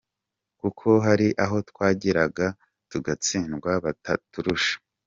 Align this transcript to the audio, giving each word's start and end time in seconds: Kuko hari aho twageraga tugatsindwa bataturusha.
Kuko 0.59 0.87
hari 1.05 1.27
aho 1.43 1.55
twageraga 1.69 2.45
tugatsindwa 2.89 3.71
bataturusha. 3.83 4.75